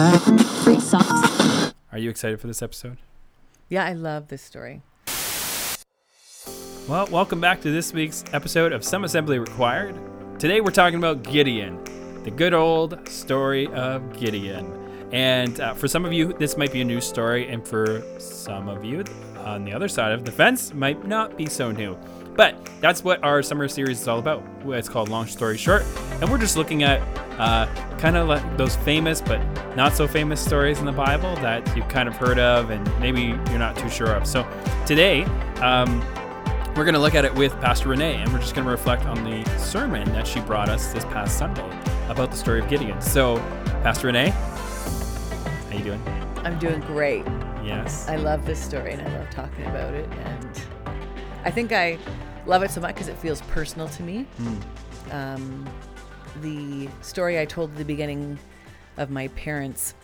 [0.00, 2.96] Are you excited for this episode?
[3.68, 4.80] Yeah, I love this story.
[6.88, 9.94] Well, welcome back to this week's episode of Some Assembly Required.
[10.40, 11.84] Today we're talking about Gideon,
[12.24, 14.72] the good old story of Gideon.
[15.12, 18.70] And uh, for some of you, this might be a new story, and for some
[18.70, 19.04] of you
[19.40, 21.98] on the other side of the fence, might not be so new.
[22.36, 24.42] But that's what our summer series is all about.
[24.66, 25.84] It's called Long Story Short,
[26.20, 27.00] and we're just looking at
[27.38, 27.66] uh,
[27.98, 29.40] kind of like those famous but
[29.76, 33.22] not so famous stories in the Bible that you've kind of heard of and maybe
[33.22, 34.26] you're not too sure of.
[34.26, 34.46] So
[34.86, 35.24] today,
[35.60, 36.00] um,
[36.76, 39.04] we're going to look at it with Pastor Renee, and we're just going to reflect
[39.04, 41.68] on the sermon that she brought us this past Sunday
[42.08, 43.00] about the story of Gideon.
[43.00, 43.36] So,
[43.82, 46.02] Pastor Renee, how you doing?
[46.44, 47.24] I'm doing great.
[47.64, 48.08] Yes.
[48.08, 50.08] I love this story and I love talking about it.
[50.10, 50.62] And
[51.44, 51.98] I think I
[52.50, 54.26] love it so much because it feels personal to me.
[54.40, 55.14] Mm.
[55.14, 55.68] Um,
[56.42, 58.38] the story I told at the beginning
[58.96, 59.94] of my parents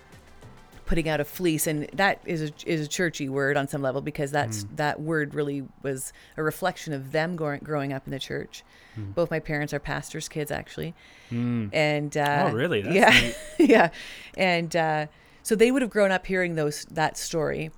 [0.87, 4.01] putting out a fleece, and that is a, is a churchy word on some level
[4.01, 4.77] because that's Mm.
[4.77, 8.63] that word really was a reflection of them growing, growing up in the church.
[8.97, 9.13] Mm.
[9.13, 10.95] Both my parents are pastors' kids, actually.
[11.33, 11.71] Mm.
[11.73, 12.83] and uh, Oh, really?
[12.83, 13.33] That's yeah,
[13.67, 13.91] yeah,
[14.37, 15.07] and uh,
[15.43, 17.73] so they would have grown up hearing those that story,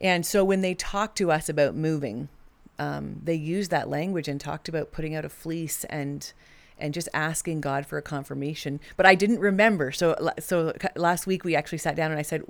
[0.00, 2.28] and so when they talked to us about moving,
[2.80, 6.32] um, they used that language and talked about putting out a fleece and
[6.82, 8.80] and just asking God for a confirmation.
[8.96, 9.92] But I didn't remember.
[9.92, 12.42] So so last week we actually sat down and I said,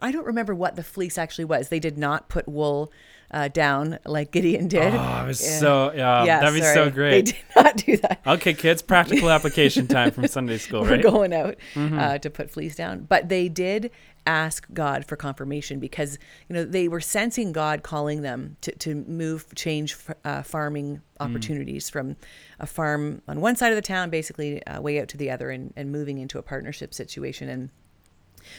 [0.00, 1.68] I don't remember what the fleece actually was.
[1.68, 2.90] They did not put wool
[3.30, 4.94] uh, down like Gideon did.
[4.94, 5.58] Oh, it was Yeah.
[5.58, 7.10] so, yeah, yeah, that'd be so great.
[7.10, 8.20] They did not do that.
[8.26, 11.02] Okay, kids, practical application time from Sunday school, We're right?
[11.02, 11.98] going out Mm-hmm.
[11.98, 13.04] uh, to put fleece down.
[13.04, 13.90] But they did
[14.26, 18.94] ask God for confirmation because you know they were sensing God calling them to, to
[18.94, 21.30] move, change uh, farming Mm.
[21.30, 22.16] opportunities from
[22.58, 25.50] a farm on one side of the town, basically uh, way out to the other,
[25.50, 27.48] and, and moving into a partnership situation.
[27.48, 27.70] And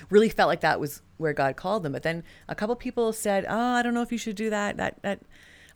[0.09, 1.91] really felt like that was where God called them.
[1.91, 4.77] But then a couple people said, "Oh, I don't know if you should do that.
[4.77, 5.19] That that."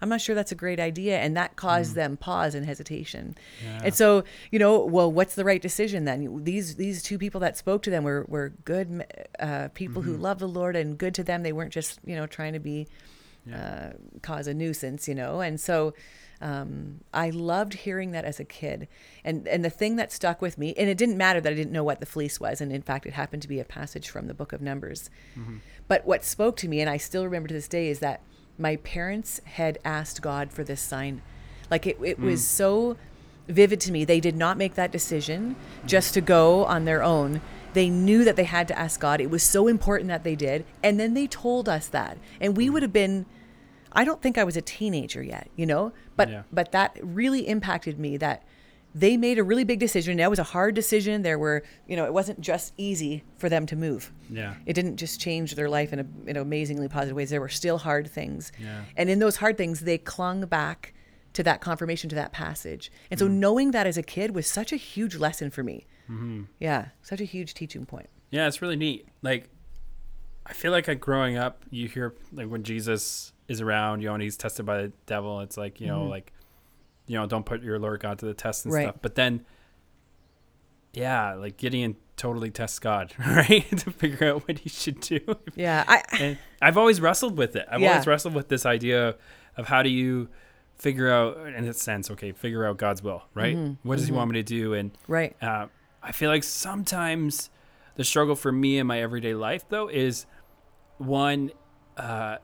[0.02, 1.20] I'm not sure that's a great idea.
[1.20, 3.36] And that caused them pause and hesitation.
[3.64, 3.82] Yeah.
[3.86, 6.43] And so, you know, well, what's the right decision then?
[6.43, 9.05] These these two people that spoke to them were, were good
[9.39, 11.43] uh, people who love the Lord and good to them.
[11.43, 12.88] They weren't just, you know, trying to be,
[13.54, 13.89] uh,
[14.21, 15.42] cause a nuisance, you know?
[15.42, 15.93] And so
[16.42, 18.88] um, I loved hearing that as a kid.
[19.26, 21.73] And, and the thing that stuck with me, and it didn't matter that I didn't
[21.73, 22.61] know what the fleece was.
[22.61, 25.09] And in fact, it happened to be a passage from the book of Numbers.
[25.88, 28.21] But what spoke to me, and I still remember to this day, is that
[28.59, 31.21] my parents had asked God for this sign.
[31.71, 32.25] Like it, it hmm.
[32.25, 32.97] was so
[33.47, 34.05] vivid to me.
[34.05, 35.55] They did not make that decision
[35.86, 37.42] just to go on their own.
[37.73, 39.21] They knew that they had to ask God.
[39.21, 40.65] It was so important that they did.
[40.83, 42.17] And then they told us that.
[42.42, 42.73] And we hmm.
[42.73, 43.25] would have been
[43.92, 45.91] I don't think I was a teenager yet, you know?
[46.15, 46.43] But Yeah.
[46.52, 48.43] but that really impacted me that
[48.95, 50.17] they made a really big decision.
[50.17, 51.22] That was a hard decision.
[51.22, 54.11] There were, you know, it wasn't just easy for them to move.
[54.30, 54.55] Yeah.
[54.66, 57.30] It didn't just change their life in, a, in amazingly positive ways.
[57.30, 58.52] There were still hard things.
[58.60, 58.82] Yeah.
[58.98, 60.94] And in those hard things, they clung back
[61.33, 62.92] to that confirmation, to that passage.
[63.11, 63.33] And so Mm.
[63.33, 65.86] knowing that as a kid was such a huge lesson for me.
[66.10, 66.44] Mm-hmm.
[66.60, 68.10] Yeah, such a huge teaching point.
[68.32, 69.08] Yeah, it's really neat.
[69.21, 69.50] Like,
[70.48, 74.16] I feel like, like growing up, you hear like when Jesus is around, you know,
[74.16, 75.42] and he's tested by the devil.
[75.42, 76.33] It's like you know, like,
[77.09, 78.83] you know, don't put your Lord God to the test and Right.
[78.83, 78.95] stuff.
[79.02, 79.43] But then,
[80.93, 85.20] yeah, like Gideon totally tests God, right, to figure out what he should do.
[85.55, 87.65] Yeah, I and I've always wrestled with it.
[87.70, 87.92] I've Yeah.
[87.92, 89.15] always wrestled with this idea
[89.58, 90.30] of how do you
[90.75, 93.58] figure out, in a sense, okay, figure out God's will, right?
[93.83, 94.73] What does He want me to do?
[94.73, 95.36] And right.
[95.43, 95.67] uh,
[96.02, 97.49] I feel like sometimes
[97.95, 100.26] the struggle for me in my everyday life, though, is
[100.99, 101.52] one,
[101.97, 102.37] uh,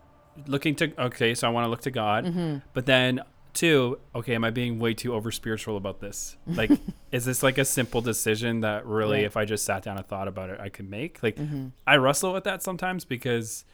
[0.48, 2.58] looking to, okay, so I want to look to God, Mm-hmm.
[2.74, 3.22] but then
[3.56, 6.38] two, okay, am I being way too over spiritual about this?
[6.46, 6.70] Like,
[7.12, 10.28] is this like a simple decision that really, if I just sat down and thought
[10.28, 11.24] about it, I could make?
[11.24, 11.68] Like, Mm-hmm.
[11.88, 13.66] I wrestle with that sometimes because.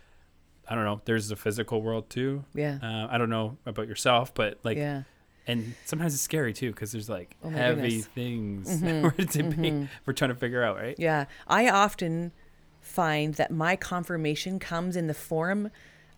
[0.69, 1.01] I don't know.
[1.03, 2.45] There's the physical world too.
[2.53, 2.77] Yeah.
[2.81, 5.03] Uh, I don't know about yourself, but like, yeah.
[5.45, 8.05] and sometimes it's scary too because there's like Oh heavy goodness.
[8.05, 10.95] things Mhm, we're, debate, we're trying to figure out, right?
[10.97, 11.25] Yeah.
[11.47, 12.31] I often
[12.79, 15.71] find that my confirmation comes in the form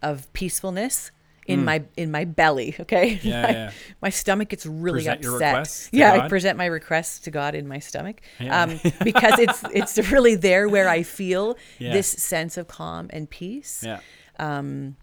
[0.04, 1.10] of peacefulness
[1.46, 2.76] in my in my belly.
[2.80, 3.20] Okay.
[3.22, 3.72] Yeah, my, yeah.
[4.02, 5.90] my stomach gets really Present upset.
[5.92, 8.22] yeah, I present my requests to God in my stomach.
[8.40, 8.64] Yeah.
[8.64, 11.94] Um, because it's it's really there where I feel Yeah.
[11.94, 13.84] this sense of calm and peace.
[13.86, 14.00] Yeah.
[14.40, 14.96] Um,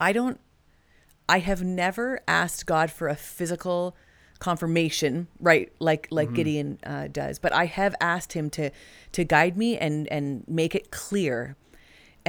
[0.00, 0.40] I don't
[1.28, 3.94] I have never asked God for a physical
[4.38, 5.72] confirmation, right?
[5.78, 6.14] Like Mm-hmm.
[6.14, 8.70] like Gideon uh, does, but I have asked him to
[9.12, 11.56] to guide me and and make it clear.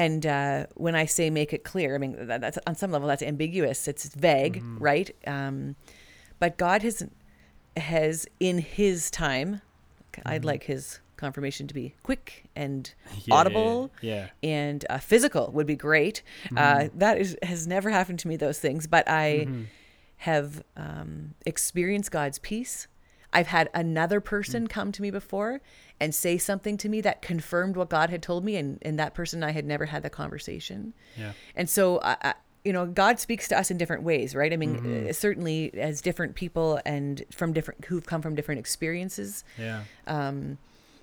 [0.03, 3.07] And uh, when I say make it clear, I mean that, that's on some level
[3.07, 3.87] that's ambiguous.
[3.87, 4.77] It's vague, Mm-hmm.
[4.89, 5.09] right?
[5.27, 5.75] Um,
[6.39, 6.97] but God has
[7.77, 9.49] has in His time.
[10.13, 10.27] Mm-hmm.
[10.27, 12.93] I'd like His confirmation to be quick and
[13.25, 14.27] Yeah, audible Yeah.
[14.41, 16.23] and uh, physical would be great.
[16.55, 19.47] Uh, that is has never happened to me those things, but I
[20.17, 22.87] have um, experienced God's peace.
[23.31, 25.61] I've had another person come to me before
[25.99, 29.13] and say something to me that confirmed what God had told me, and, and that
[29.13, 30.93] person I had never had the conversation.
[31.17, 31.33] Yeah.
[31.55, 32.33] And so, I, I,
[32.63, 34.51] you know, God speaks to us in different ways, right?
[34.51, 39.43] I mean, uh, certainly as different people and from different who've come from different experiences.
[39.57, 39.83] Yeah.
[40.07, 40.57] Um,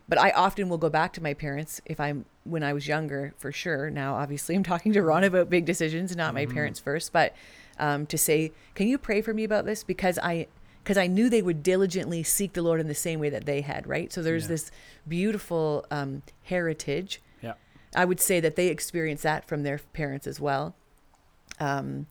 [0.08, 3.34] but I often will go back to my parents if I'm when I was younger,
[3.38, 3.90] for sure.
[3.90, 7.34] Now, obviously, I'm talking to Ron about big decisions, not my parents first, but
[7.78, 10.46] um, to say, "Can you pray for me about this?" Because I
[10.86, 13.60] because I knew they would diligently seek the Lord in the same way that they
[13.62, 14.12] had, right?
[14.12, 14.48] So there's Yeah.
[14.50, 14.70] this
[15.08, 17.20] beautiful um, heritage.
[17.42, 17.54] Yeah.
[17.96, 20.76] I would say that they experienced that from their parents as well.
[21.58, 22.06] Um,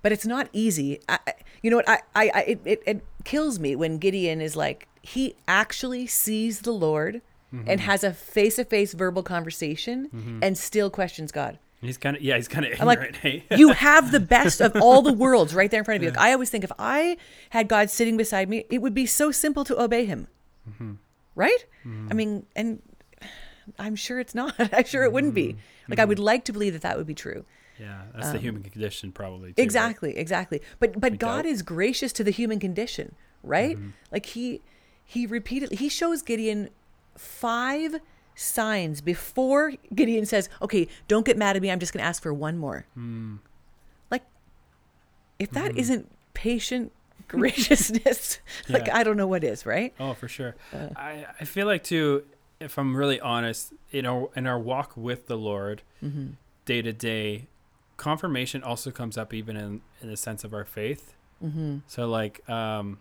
[0.00, 1.00] but it's not easy.
[1.08, 1.18] I,
[1.60, 1.88] you know what?
[1.88, 6.60] I, I, I it, it, it kills me when Gideon is like, he actually sees
[6.60, 7.22] the Lord
[7.66, 11.58] and has a face to face verbal conversation and still questions God.
[11.82, 12.36] He's kind of yeah.
[12.36, 13.44] He's kind of I'm like, hey?
[13.56, 16.10] you have the best of all the worlds right there in front of you.
[16.10, 17.16] Like, I always think if I
[17.50, 20.26] had God sitting beside me, it would be so simple to obey him.
[21.34, 21.64] Right?
[22.10, 22.82] I mean, and
[23.78, 24.54] I'm sure it's not.
[24.58, 25.56] I'm sure it wouldn't be.
[25.88, 27.44] Like, I would like to believe that that would be true.
[27.78, 28.02] yeah.
[28.14, 29.38] That's the human condition, probably.
[29.38, 29.58] Too, right?
[29.58, 30.60] Um, Exactly, exactly.
[30.78, 33.76] But but We God is gracious to the human condition, right?
[33.76, 33.90] Mm-hmm.
[34.12, 34.60] Like he
[35.04, 36.68] he repeatedly he shows Gideon
[37.16, 38.00] five
[38.40, 41.70] signs before Gideon says, "Okay, don't get mad at me.
[41.70, 43.36] I'm just going to ask for one more." Hmm.
[44.10, 44.24] Like
[45.38, 45.94] if that Mm-hmm.
[45.94, 46.04] not
[46.34, 46.92] patient
[47.28, 49.94] graciousness, like I don't know what is, right?
[50.00, 50.56] Oh, for sure.
[50.72, 50.88] Uh.
[50.96, 52.24] I, I feel like too,
[52.58, 55.82] if I'm really honest, you know, in our walk with the Lord,
[56.64, 57.46] day to day,
[57.96, 61.14] confirmation also comes up even in in the sense of our faith.
[61.44, 61.78] Mm-hmm.
[61.86, 62.98] So like, um,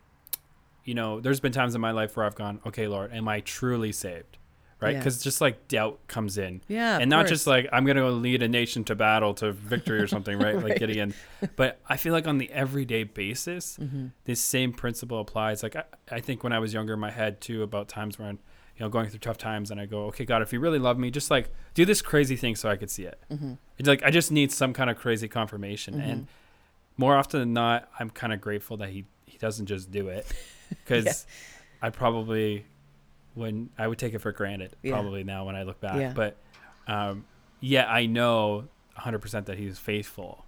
[0.86, 3.40] you know, there's been times in my life where I've gone, okay, Lord, am I
[3.42, 4.38] truly saved?
[4.82, 4.94] Right?
[4.94, 5.00] Yeah.
[5.00, 6.62] Because just like doubt comes in.
[6.70, 7.30] Yeah, and not course.
[7.32, 10.56] just like I'm gonna go lead a nation to battle to victory or something, right?
[10.64, 11.14] Like Gideon.
[11.58, 14.08] But I feel like on the everyday basis, Mm-hmm.
[14.24, 15.64] this same principle applies.
[15.64, 18.40] Like I, I think when I was younger in my head too about times when
[18.78, 20.98] you know going through tough times and I go, okay, God, if you really love
[20.98, 23.20] me, just like do this crazy thing so I could see it.
[23.30, 23.54] Mm-hmm.
[23.80, 26.28] It's like I just need some kind of crazy confirmation, and
[26.96, 30.26] more often than not, I'm kind of grateful that he he doesn't just do it
[30.70, 31.14] because Yeah.
[31.82, 32.66] I probably
[33.36, 34.94] when I would take it for granted Yeah.
[34.94, 36.00] probably now when I look back.
[36.00, 36.14] Yeah.
[36.14, 36.38] But
[36.88, 37.26] um,
[37.60, 38.66] yeah, I know
[38.98, 40.46] 100% that he's faithful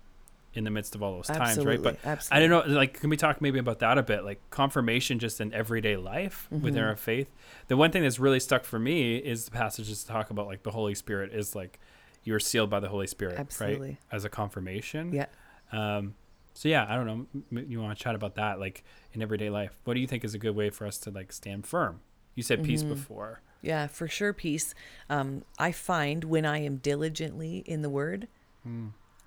[0.53, 1.83] in the midst of all those times, Absolutely, right?
[2.03, 2.45] But absolutely.
[2.45, 4.25] I don't know, like, can we talk maybe about that a bit?
[4.25, 6.83] Like confirmation just in everyday life within Mm-hmm.
[6.89, 7.29] our faith.
[7.69, 10.63] The one thing that's really stuck for me is the passages to talk about like
[10.63, 11.79] the Holy Spirit is like
[12.23, 13.97] you're sealed by the Holy Spirit, right?
[14.11, 15.13] As a confirmation.
[15.13, 15.27] Yeah.
[15.71, 16.15] Um,
[16.53, 17.07] so yeah, I don't
[17.51, 17.61] know.
[17.61, 19.79] You want to chat about that, like in everyday life?
[19.85, 22.01] What do you think is a good way for us to like stand firm?
[22.35, 22.93] You said peace Mm-hmm.
[22.93, 23.41] before.
[23.61, 24.73] Yeah, for sure, peace.
[25.09, 28.27] Um, I find when I am diligently in the Word,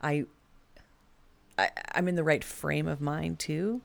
[0.03, 0.27] I,
[1.59, 3.81] I, I'm in the right frame of mind too,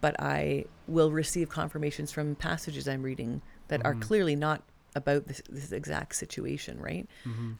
[0.00, 4.62] but I will receive confirmations from passages I'm reading that are clearly not
[4.94, 7.06] about this, this exact situation, right?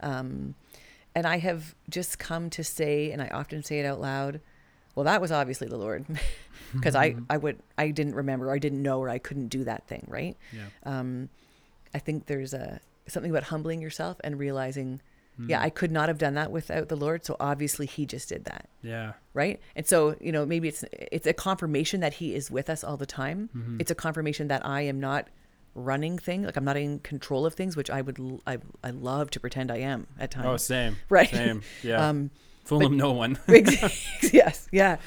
[0.01, 0.55] Um,
[1.15, 4.41] and I have just come to say, and I often say it out loud,
[4.95, 6.05] well, that was obviously the Lord,
[6.75, 9.65] because I, I would, I didn't remember, or I didn't know, or I couldn't do
[9.65, 10.37] that thing, right?
[10.53, 10.67] Yeah.
[10.85, 11.29] um,
[11.95, 15.01] I think there's a something about humbling yourself and realizing,
[15.47, 17.25] yeah, I could not have done that without the Lord.
[17.25, 19.13] So obviously, He just did that, Yeah.
[19.35, 19.61] right?
[19.77, 22.97] And so you know, maybe it's it's a confirmation that He is with us all
[22.97, 23.49] the time.
[23.57, 23.77] Mm-hmm.
[23.81, 25.29] It's a confirmation that I am not
[25.77, 29.31] running thing, like I'm not in control of things, which I would I I love
[29.31, 30.47] to pretend I am at times.
[30.49, 30.97] Oh, same.
[31.09, 31.31] Right.
[31.31, 31.63] Same.
[31.85, 32.09] Yeah.
[32.09, 32.31] Um,
[32.69, 33.39] Fool them, no one.
[33.49, 34.99] yes, yeah.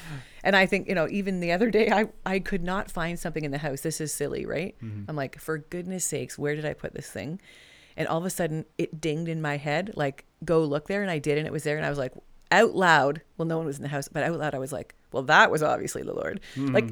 [0.42, 3.44] And I think, you know, even the other day, I, I could not find something
[3.44, 3.82] in the house.
[3.82, 4.74] This is silly, right?
[4.82, 5.04] Mm-hmm.
[5.08, 7.40] I'm like, for goodness sakes, where did I put this thing?
[7.96, 11.02] And all of a sudden, it dinged in my head, like, go look there.
[11.02, 11.76] And I did, and it was there.
[11.76, 12.14] And I was like,
[12.50, 14.96] out loud, well, no one was in the house, but out loud, I was like,
[15.12, 16.40] well, that was obviously the Lord.
[16.56, 16.72] Hmm.
[16.72, 16.88] Like,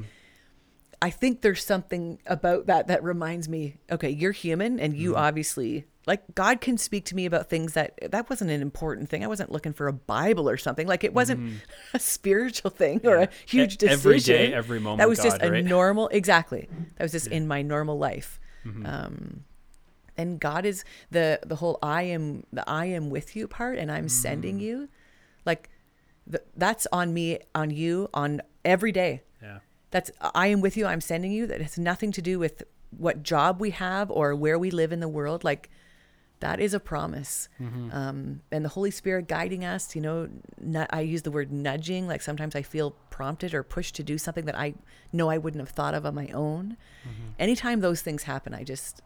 [1.01, 5.21] I think there's something about that that reminds me, okay, you're human and you mm-hmm.
[5.21, 9.23] obviously like God can speak to me about things that that wasn't an important thing.
[9.23, 10.87] I wasn't looking for a Bible or something.
[10.87, 11.61] Like it wasn't
[11.93, 13.99] a spiritual thing or a huge decision.
[13.99, 15.63] every day, every moment, That was just a right?
[15.63, 16.67] normal exactly.
[16.97, 18.39] That was just in my normal life.
[18.65, 18.85] Mm-hmm.
[18.85, 19.43] Um
[20.17, 23.91] and God is the the whole I am the I am with you part and
[23.91, 24.61] I'm sending Mm.
[24.61, 24.89] you.
[25.45, 25.69] Like
[26.29, 29.57] th- that's on me, on you, on every day yeah.
[29.89, 32.61] that's i am with you i'm sending you that has nothing to do with
[32.95, 35.67] what job we have or where we live in the world like
[36.41, 37.49] that is a promise
[37.91, 40.27] um, and the holy spirit guiding us you know
[40.59, 44.17] nu- i use the word nudging like sometimes i feel prompted or pushed to do
[44.17, 44.73] something that i
[45.13, 46.75] know i wouldn't have thought of on my own
[47.39, 49.01] anytime those things happen i just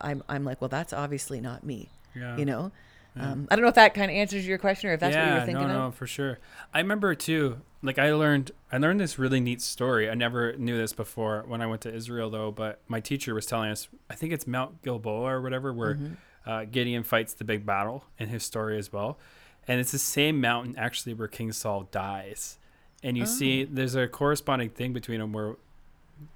[0.00, 1.88] I'm I'm like, well, that's obviously not me.
[2.14, 2.36] Yeah.
[2.36, 2.72] You know.
[3.16, 5.24] Um, I don't know if that kind of answers your question or if that's yeah,
[5.24, 5.80] what you were thinking no, of.
[5.86, 6.38] no, for sure.
[6.72, 7.62] I remember too.
[7.82, 10.08] Like I learned, I learned this really neat story.
[10.08, 12.52] I never knew this before when I went to Israel, though.
[12.52, 16.14] But my teacher was telling us, I think it's Mount Gilboa or whatever, where Mm-hmm.
[16.48, 19.18] Uh, Gideon fights the big battle in his story as well.
[19.68, 22.58] And it's the same mountain actually where King Saul dies.
[23.02, 23.68] And you see, Oh.
[23.70, 25.56] there's a corresponding thing between them where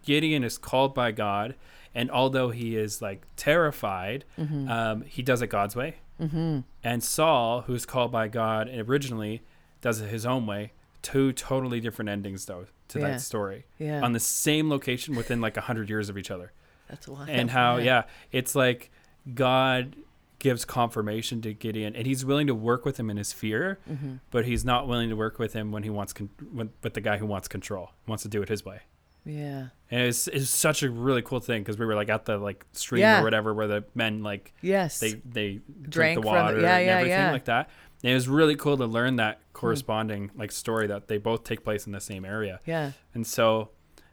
[0.04, 1.54] Gideon is called by God,
[1.94, 4.68] and although he is like terrified, Mm-hmm.
[4.68, 5.96] um, he does it God's way.
[6.20, 6.60] Mm-hmm.
[6.84, 9.42] And Saul, who's called by God originally,
[9.80, 10.72] does it his own way.
[11.00, 13.08] Two totally different endings, though, to Yeah.
[13.08, 14.02] that story Yeah.
[14.04, 16.52] on the same location within like a hundred years of each other.
[16.88, 17.28] That's wild.
[17.28, 18.90] And how, yeah, it's like
[19.34, 19.96] God
[20.38, 24.14] gives confirmation to Gideon, and he's willing to work with him in his fear, Mm-hmm.
[24.30, 27.00] but he's not willing to work with him when he wants con- when, with the
[27.00, 28.80] guy who wants control, wants to do it his way.
[29.24, 29.68] Yeah.
[29.88, 32.66] And it's it's such a really cool thing because we were like at the like
[32.72, 33.20] stream Yeah.
[33.20, 34.98] or whatever where the men like Yes.
[34.98, 37.30] they they Drank the water Yeah, and yeah, everything yeah.
[37.32, 37.70] like that.
[38.02, 41.62] And it was really cool to learn that corresponding like story that they both take
[41.62, 42.58] place in the same area.
[42.66, 42.92] yeah.
[43.14, 43.68] And so,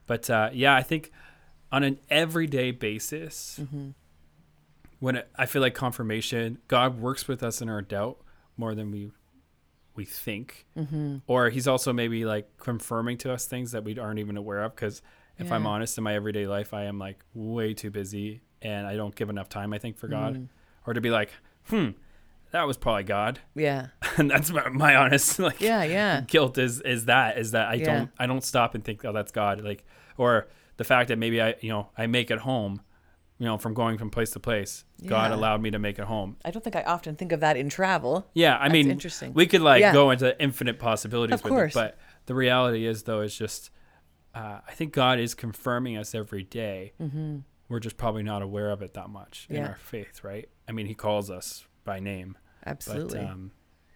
[0.06, 1.12] but uh, yeah, I think
[1.72, 3.90] on an everyday basis, Mm-hmm.
[5.00, 8.18] When it, I feel like confirmation, God works with us in our doubt
[8.58, 9.12] more than we
[9.96, 11.18] we think, Mm-hmm.
[11.28, 14.74] or He's also maybe like confirming to us things that we aren't even aware of.
[14.76, 15.02] Because
[15.38, 18.96] if I'm honest, in my everyday life, I am like way too busy, and I
[18.96, 19.74] don't give enough time.
[19.74, 20.48] I think for God, Mm.
[20.86, 21.32] or to be like,
[21.70, 21.90] hmm,
[22.52, 23.88] that was probably God, Yeah.
[24.18, 25.84] and that's my, my honest like Yeah.
[25.84, 26.22] Yeah.
[26.28, 27.86] guilt is is that is that I Yeah.
[27.86, 29.86] don't I don't stop and think oh that's God like
[30.18, 32.82] or the fact that maybe I you know I make it home
[33.40, 36.36] you know from going from place to place God allowed me to make it home
[36.46, 38.30] I don't think I often think of that in travel.
[38.34, 39.34] yeah I That's mean interesting.
[39.34, 39.94] we could like Yeah.
[39.94, 41.72] go into infinite possibilities Of with course.
[41.74, 43.72] it but the reality is though is just
[44.36, 46.94] uh, I think God is confirming us every day.
[47.70, 49.66] we're just probably not aware of it that much in Mm-hmm.
[49.72, 53.20] Our faith right I mean he calls us by name Absolutely.
[53.20, 53.52] but um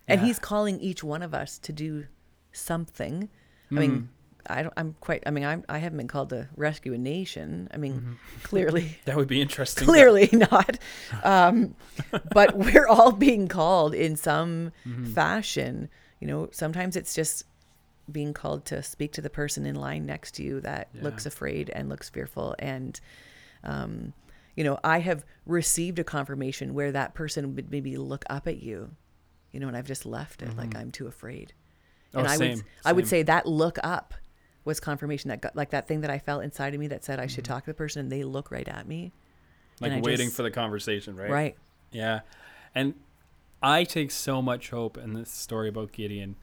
[0.08, 2.06] and he's calling each one of us to do
[2.52, 3.30] something.
[3.72, 3.78] I Mm.
[3.80, 4.10] mean,
[4.50, 5.24] I don't, I'm quite.
[5.26, 7.70] I mean, I'm, I haven't been called to rescue a nation.
[7.74, 8.14] I mean, Mm-hmm.
[8.44, 10.78] clearly, that would be interesting but- clearly not.
[11.24, 11.76] Um,
[12.34, 15.14] but we're all being called in some Mm-hmm.
[15.14, 15.90] fashion.
[16.20, 17.44] You know, sometimes it's just
[18.12, 21.04] being called to speak to the person in line next to you that Yeah.
[21.04, 23.00] looks afraid and looks fearful and
[23.64, 24.12] um,
[24.58, 28.62] you know i have received a confirmation where that person would maybe look up at
[28.62, 28.92] you
[29.54, 31.54] you know and i've just left it like i'm too afraid
[32.14, 34.14] Oh, and i same, would i would say that look up
[34.66, 37.20] was confirmation that got, like that thing that i felt inside of me that said
[37.20, 39.12] i should talk to the person and they look right at me
[39.82, 41.56] like waiting just- for the conversation right right
[41.92, 42.22] Yeah.
[42.76, 42.96] And
[43.62, 46.36] I take so much hope in this story about Gideon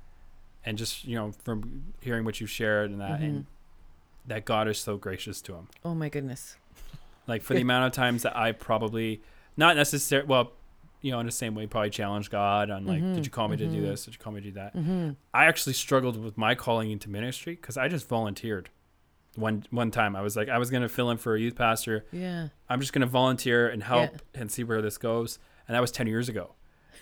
[0.64, 3.24] and just, you know, from hearing what you shared and that Mm-hmm.
[3.24, 3.46] and
[4.26, 5.68] that God is so gracious to him.
[5.84, 6.56] oh my goodness
[7.26, 9.20] Like for the amount of times that I probably
[9.56, 10.52] not necessarily well,
[11.00, 13.14] you know, in the same way probably challenge God on like, Mm-hmm.
[13.14, 14.04] did you call me to do this?
[14.04, 14.74] Did you call me to do that?
[15.32, 18.68] I actually struggled with my calling into ministry because I just volunteered.
[19.36, 22.04] One one time I was like I was gonna fill in for a youth pastor
[22.10, 25.38] yeah I'm just going to volunteer and help and see where this goes.
[25.68, 26.54] And that was 10 years ago.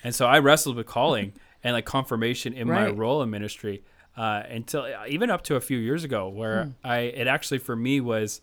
[0.03, 3.83] And so I wrestled with calling and like confirmation in my role in ministry
[4.15, 6.69] uh, until even up to a few years ago, where Hmm.
[6.83, 8.41] I, it actually for me was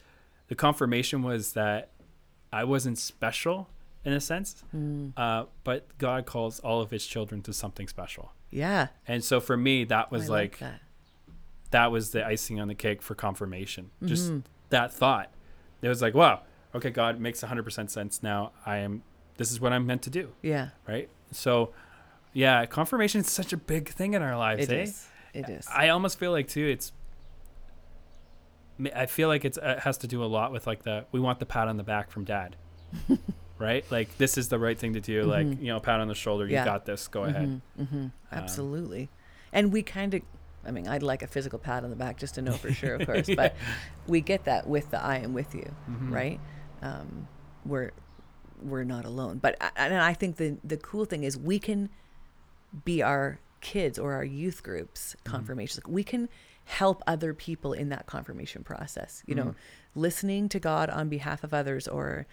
[0.48, 1.90] the confirmation was that
[2.52, 3.68] I wasn't special
[4.06, 5.08] in a sense, Hmm.
[5.16, 8.32] uh, but God calls all of his children to something special.
[8.50, 10.80] yeah And so for me, that was I like, that.
[11.72, 13.90] that was the icing on the cake for confirmation.
[14.04, 14.40] Just Mm-hmm.
[14.70, 15.30] that thought.
[15.82, 16.42] It was like, wow,
[16.74, 18.52] okay, God makes 100% sense now.
[18.64, 19.02] I am,
[19.36, 21.08] this is what I'm meant to do, yeah right?
[21.32, 21.72] So,
[22.32, 24.82] yeah, confirmation is such a big thing in our lives, it eh?
[24.84, 26.92] is it is I almost feel like, too, it's,
[28.94, 31.40] I feel like it's, it has to do a lot with like the, we want
[31.40, 32.56] the pat on the back from dad,
[33.58, 33.84] right?
[33.90, 35.22] Like, this is the right thing to do.
[35.24, 36.64] Like, you know, pat on the shoulder, you Mm-hmm.
[36.64, 37.60] Got this, go ahead.
[37.78, 39.08] hmm Absolutely.
[39.52, 40.22] and we kind of,
[40.64, 42.96] I mean, I'd like a physical pat on the back just to know for sure,
[42.96, 43.54] of course, but
[44.06, 45.70] we get that with the I am with you,
[46.12, 46.40] right?
[46.82, 47.28] Um,
[47.64, 47.92] we're,
[48.62, 49.38] we're not alone.
[49.38, 51.88] But, and I think the, the cool thing is we can
[52.84, 55.84] be our kids or our youth groups confirmations.
[55.86, 56.28] We can
[56.64, 59.54] help other people in that confirmation process, you know,
[59.94, 62.26] listening to God on behalf of others or,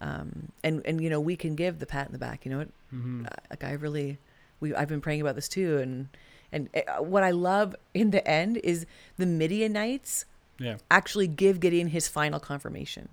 [0.00, 2.58] um, and, and, you know, we can give the pat in the back, you know
[2.58, 2.68] what?
[2.94, 3.24] Mm-hmm.
[3.26, 4.18] uh, like I really
[4.60, 6.08] we I've been praying about this too and
[6.52, 8.86] and uh, what I love in the end is
[9.16, 10.24] the Midianites
[10.58, 10.76] Yeah.
[10.90, 13.08] actually give Gideon his final confirmation.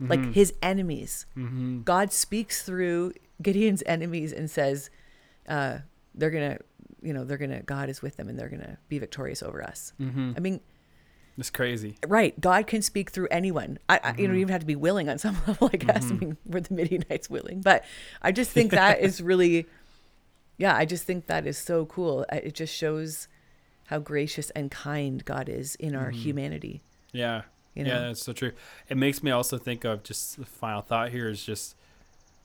[0.00, 0.10] Mm-hmm.
[0.10, 1.26] Like his enemies.
[1.84, 4.88] God speaks through Gideon's enemies and says
[5.48, 5.78] uh
[6.14, 6.58] they're going to
[7.02, 9.42] you know they're going to God is with them and they're going to be victorious
[9.42, 9.92] over us.
[10.00, 10.32] Mm-hmm.
[10.36, 10.60] I mean
[11.40, 11.96] It's crazy.
[12.06, 12.38] Right.
[12.40, 13.78] God can speak through anyone.
[13.88, 16.04] I, I you know, you even have to be willing on some level, I guess.
[16.04, 16.14] Mm-hmm.
[16.14, 17.62] I mean, were the Midianites willing?
[17.62, 17.84] But
[18.22, 19.66] I just think that is really,
[20.58, 22.26] yeah, I just think that is so cool.
[22.30, 23.26] It just shows
[23.86, 26.82] how gracious and kind God is in our humanity.
[27.12, 27.42] Yeah.
[27.74, 28.52] You Yeah, that's so true.
[28.88, 31.74] It makes me also think of just the final thought here is just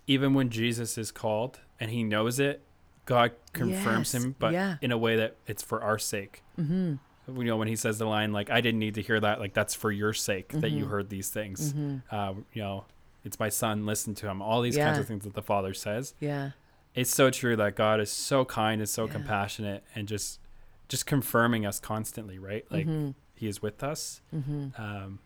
[0.08, 2.62] even when Jesus is called and he knows it,
[3.06, 4.78] God confirms Yes, him, but yeah.
[4.82, 6.44] in a way that it's for our sake.
[6.60, 6.96] Mm-hmm.
[7.27, 9.53] You know, when he says the line, like, I didn't need to hear that, like,
[9.53, 10.77] that's for your sake that Mm-hmm.
[10.77, 11.74] you heard these things.
[12.12, 12.86] Uh, you know,
[13.24, 14.41] it's my son, listen to him.
[14.41, 16.13] All these kinds of things that the Father says.
[16.20, 16.51] Yeah.
[16.94, 19.12] It's so true that God is so kind and so Yeah.
[19.13, 20.39] compassionate and just
[20.88, 22.63] just confirming us constantly, right?
[22.70, 23.12] Like, Mm-hmm.
[23.34, 24.22] he is with us.
[24.32, 25.20] Um,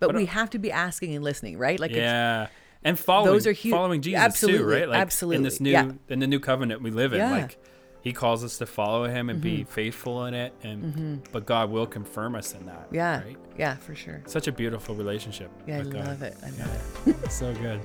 [0.00, 1.78] But But, we have to be asking and listening, right?
[1.78, 2.48] Like, it's, yeah
[2.84, 5.90] and following those are hu- following jesus absolutely, too right like in this new yeah.
[6.08, 7.26] in the new covenant we live in Yeah.
[7.32, 7.40] Mm-hmm.
[7.42, 7.58] like
[8.00, 9.70] he calls us to follow him and be mm-hmm.
[9.70, 11.14] faithful in it and mm-hmm.
[11.32, 13.22] but god will confirm us in that yeah.
[13.22, 14.22] right Yeah, for sure.
[14.26, 16.06] such a beautiful relationship Yeah, I God.
[16.06, 16.36] love it.
[16.42, 16.66] I Yeah.
[17.06, 17.30] love it.
[17.32, 17.80] so good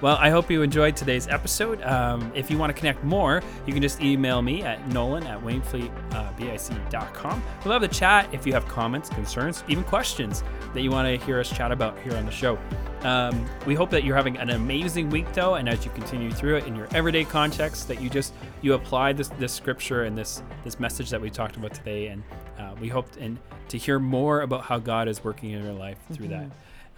[0.00, 1.82] well i hope you enjoyed today's episode.
[1.82, 5.40] Um, if you want to connect more you can just email me at nolan at
[5.42, 10.42] wainfleetbic.com we'll have the chat if you have comments concerns even questions
[10.74, 12.58] that you want to hear us chat about here on the show.
[13.02, 16.56] Um, we hope that you're having an amazing week though and as you continue through
[16.56, 20.42] it in your everyday context that you just you apply this this scripture and this
[20.64, 22.08] this message that we talked about today.
[22.08, 22.22] And
[22.58, 25.98] uh, we hope and to hear more about how god is working in your life
[26.12, 26.50] through that.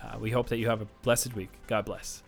[0.03, 1.51] Uh, we hope that you have a blessed week.
[1.67, 2.23] God bless